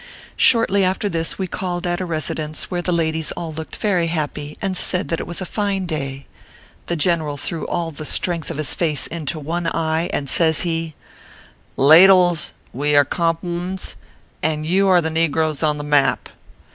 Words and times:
Shortly 0.35 0.83
after 0.83 1.07
this 1.09 1.37
we 1.37 1.45
called 1.45 1.85
at 1.85 2.01
a 2.01 2.05
residence 2.05 2.71
where 2.71 2.81
the 2.81 2.91
ladies 2.91 3.31
all 3.33 3.53
looked 3.53 3.75
very 3.75 4.07
happy 4.07 4.57
and 4.59 4.75
said 4.75 5.09
that 5.09 5.19
it 5.19 5.27
was 5.27 5.41
a 5.41 5.45
fine 5.45 5.85
day. 5.85 6.25
The 6.87 6.95
general 6.95 7.37
threw 7.37 7.67
all 7.67 7.91
the 7.91 8.03
strength 8.03 8.49
of 8.49 8.57
his 8.57 8.73
face 8.73 9.05
into 9.05 9.39
one 9.39 9.67
eye, 9.67 10.09
and 10.11 10.27
says 10.27 10.61
he:" 10.61 10.95
Ladles, 11.93 12.53
we 12.73 12.95
are 12.95 13.05
compl 13.05 13.41
m^ns, 13.43 13.93
and 14.41 14.65
you 14.65 14.87
are 14.87 15.01
the 15.01 15.11
ne 15.11 15.27
groes 15.29 15.61
on 15.61 15.77
the 15.77 15.83
map. 15.83 16.29